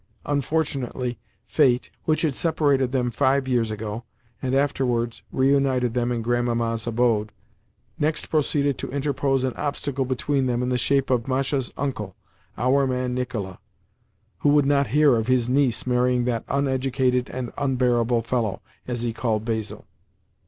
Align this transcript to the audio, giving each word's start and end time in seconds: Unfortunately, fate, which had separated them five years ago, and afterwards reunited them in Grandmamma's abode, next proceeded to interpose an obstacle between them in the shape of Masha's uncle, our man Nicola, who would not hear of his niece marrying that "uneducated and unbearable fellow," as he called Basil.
Unfortunately, 0.25 1.19
fate, 1.45 1.91
which 2.05 2.23
had 2.23 2.33
separated 2.33 2.91
them 2.91 3.11
five 3.11 3.47
years 3.47 3.69
ago, 3.69 4.03
and 4.41 4.55
afterwards 4.55 5.21
reunited 5.31 5.93
them 5.93 6.11
in 6.11 6.23
Grandmamma's 6.23 6.87
abode, 6.87 7.31
next 7.99 8.27
proceeded 8.31 8.79
to 8.79 8.89
interpose 8.89 9.43
an 9.43 9.53
obstacle 9.53 10.03
between 10.03 10.47
them 10.47 10.63
in 10.63 10.69
the 10.69 10.75
shape 10.79 11.11
of 11.11 11.27
Masha's 11.27 11.71
uncle, 11.77 12.15
our 12.57 12.87
man 12.87 13.13
Nicola, 13.13 13.59
who 14.39 14.49
would 14.49 14.65
not 14.65 14.87
hear 14.87 15.15
of 15.15 15.27
his 15.27 15.47
niece 15.47 15.85
marrying 15.85 16.25
that 16.25 16.45
"uneducated 16.49 17.29
and 17.29 17.53
unbearable 17.55 18.23
fellow," 18.23 18.63
as 18.87 19.03
he 19.03 19.13
called 19.13 19.45
Basil. 19.45 19.85